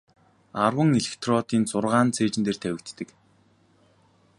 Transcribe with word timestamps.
Арван 0.63 0.89
электродын 0.99 1.63
зургаа 1.71 2.03
нь 2.05 2.13
цээжин 2.15 2.43
дээр 2.45 2.57
тавигддаг. 2.59 3.09